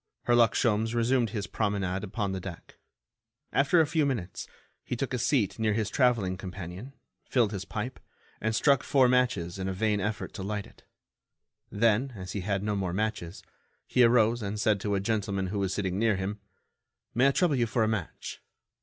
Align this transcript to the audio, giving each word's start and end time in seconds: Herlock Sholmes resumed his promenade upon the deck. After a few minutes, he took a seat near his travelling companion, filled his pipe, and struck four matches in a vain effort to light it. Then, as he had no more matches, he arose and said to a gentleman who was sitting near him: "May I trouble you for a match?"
Herlock 0.25 0.55
Sholmes 0.55 0.95
resumed 0.95 1.29
his 1.29 1.45
promenade 1.45 2.03
upon 2.03 2.31
the 2.31 2.39
deck. 2.39 2.77
After 3.53 3.79
a 3.79 3.85
few 3.85 4.03
minutes, 4.03 4.47
he 4.83 4.95
took 4.95 5.13
a 5.13 5.19
seat 5.19 5.59
near 5.59 5.73
his 5.73 5.91
travelling 5.91 6.37
companion, 6.37 6.93
filled 7.23 7.51
his 7.51 7.65
pipe, 7.65 7.99
and 8.41 8.55
struck 8.55 8.81
four 8.81 9.07
matches 9.07 9.59
in 9.59 9.67
a 9.67 9.73
vain 9.73 9.99
effort 9.99 10.33
to 10.33 10.41
light 10.41 10.65
it. 10.65 10.85
Then, 11.71 12.13
as 12.15 12.31
he 12.31 12.41
had 12.41 12.63
no 12.63 12.75
more 12.75 12.93
matches, 12.93 13.43
he 13.85 14.01
arose 14.03 14.41
and 14.41 14.59
said 14.59 14.79
to 14.81 14.95
a 14.95 14.99
gentleman 14.99 15.49
who 15.49 15.59
was 15.59 15.71
sitting 15.71 15.99
near 15.99 16.15
him: 16.15 16.39
"May 17.13 17.27
I 17.27 17.31
trouble 17.31 17.55
you 17.57 17.67
for 17.67 17.83
a 17.83 17.87
match?" 17.87 18.41